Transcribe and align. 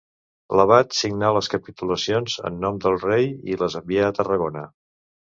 L'abat 0.59 0.93
signà 0.99 1.27
les 1.35 1.49
capitulacions 1.53 2.37
en 2.49 2.57
nom 2.63 2.79
del 2.85 2.97
rei 3.03 3.27
i 3.51 3.59
les 3.65 3.75
envià 3.81 4.07
a 4.07 4.15
Tarragona. 4.21 4.65